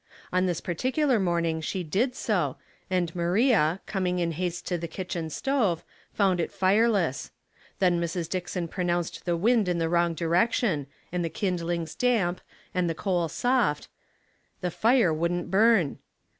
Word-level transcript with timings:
On 0.33 0.47
this 0.47 0.61
particular 0.61 1.19
morning 1.19 1.61
she 1.61 1.83
did 1.83 2.15
so, 2.15 2.57
and 2.89 3.15
Maria, 3.15 3.81
coming 3.85 4.17
in 4.17 4.31
haste 4.31 4.65
to 4.65 4.75
the 4.75 4.87
kitchen 4.87 5.29
stove, 5.29 5.83
found 6.11 6.39
it 6.39 6.51
fireless; 6.51 7.29
then 7.77 8.01
Mrs. 8.01 8.27
Dickson 8.27 8.67
pronounced 8.67 9.25
the 9.25 9.37
wind 9.37 9.67
in 9.67 9.77
the 9.77 9.89
wrong 9.89 10.15
direction, 10.15 10.87
and 11.11 11.23
the 11.23 11.29
kindlings 11.29 11.93
damp, 11.93 12.41
and 12.73 12.89
the 12.89 12.95
coal 12.95 13.27
soft— 13.29 13.89
the 14.61 14.71
fire 14.71 15.13
wouldn't 15.13 15.51
burn. 15.51 15.99